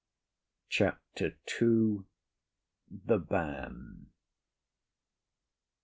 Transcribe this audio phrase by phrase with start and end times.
[0.67, 2.05] CHAPTER II.
[2.89, 4.07] THE BAN.